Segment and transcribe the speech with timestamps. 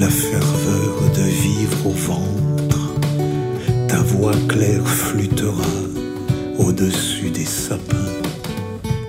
[0.00, 2.94] la ferveur de vivre au ventre.
[3.86, 5.74] Ta voix claire flûtera
[6.58, 8.16] au-dessus des sapins.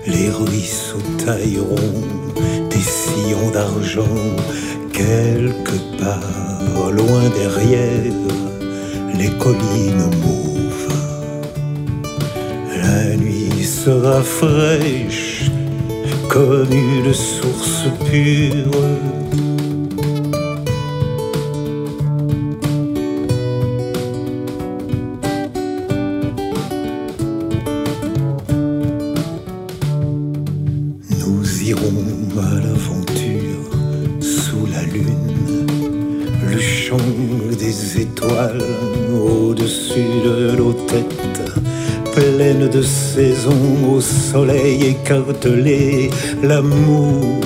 [0.06, 2.02] Les ruisseaux tailleront
[2.68, 4.18] des sillons d'argent
[4.92, 8.12] quelque part, loin derrière
[9.18, 10.94] les collines mauves.
[12.76, 15.50] La nuit sera fraîche
[16.28, 19.41] comme une source pure
[31.64, 33.70] Nous à l'aventure
[34.20, 35.64] sous la lune,
[36.50, 36.96] le chant
[37.56, 38.64] des étoiles
[39.14, 41.52] au-dessus de nos têtes,
[42.16, 46.10] pleines de saisons au soleil écartelé,
[46.42, 47.40] l'amour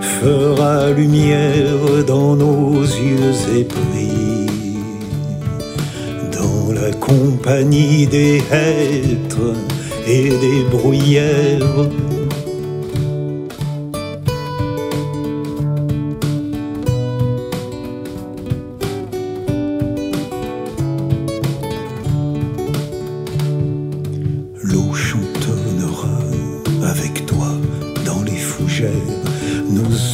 [0.00, 4.48] fera lumière dans nos yeux épris.
[6.32, 9.54] Dans la compagnie des hêtres
[10.04, 11.88] et des bruyères,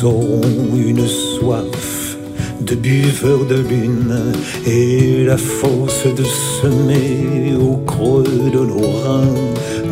[0.02, 0.40] Nous aurons
[0.74, 2.16] une soif
[2.60, 4.34] de buveurs de lune
[4.66, 9.34] et la force de semer au creux de nos reins.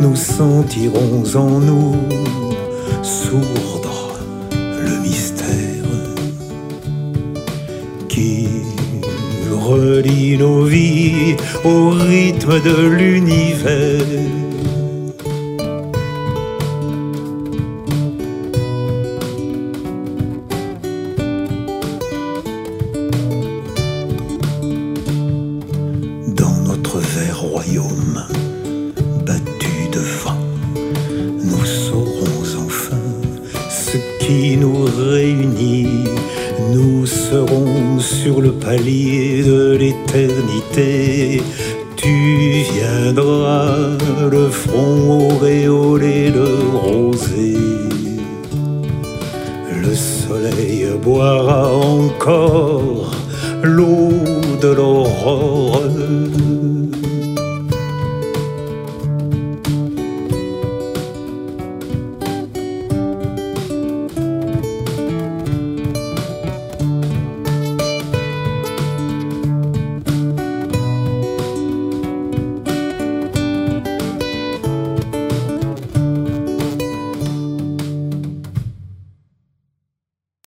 [0.01, 1.95] Nous sentirons en nous
[3.03, 4.19] sourdre
[4.59, 5.85] le mystère
[8.09, 8.47] qui
[9.49, 14.50] relie nos vies au rythme de l'univers.
[29.25, 30.37] Battu de vent,
[31.43, 32.97] nous saurons enfin
[33.69, 36.05] ce qui nous réunit.
[36.73, 41.41] Nous serons sur le palier de l'éternité.
[41.95, 43.75] Tu viendras,
[44.31, 47.57] le front auréolé de rosée.
[49.83, 53.11] Le soleil boira encore
[53.63, 54.11] l'eau
[54.61, 55.81] de l'aurore.